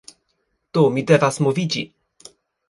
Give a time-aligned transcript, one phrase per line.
[0.79, 1.85] Do, mi devas moviĝi